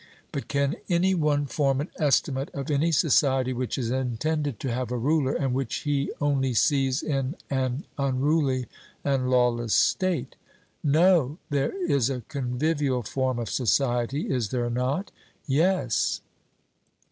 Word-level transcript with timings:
But 0.31 0.47
can 0.47 0.77
any 0.89 1.13
one 1.13 1.45
form 1.45 1.79
an 1.79 1.89
estimate 1.99 2.49
of 2.55 2.71
any 2.71 2.91
society, 2.91 3.53
which 3.53 3.77
is 3.77 3.91
intended 3.91 4.59
to 4.61 4.71
have 4.73 4.91
a 4.91 4.97
ruler, 4.97 5.31
and 5.35 5.53
which 5.53 5.81
he 5.85 6.11
only 6.19 6.55
sees 6.55 7.03
in 7.03 7.35
an 7.51 7.83
unruly 7.99 8.65
and 9.03 9.29
lawless 9.29 9.75
state? 9.75 10.35
'No.' 10.83 11.37
There 11.51 11.73
is 11.85 12.09
a 12.09 12.21
convivial 12.29 13.03
form 13.03 13.37
of 13.37 13.47
society 13.51 14.27
is 14.27 14.49
there 14.49 14.71
not? 14.71 15.11
'Yes.' 15.45 16.21